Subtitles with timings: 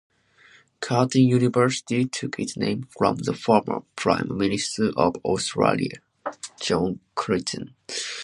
[0.79, 5.99] Curtin University took its name from the former Prime Minister of Australia,
[6.59, 7.75] John Curtin.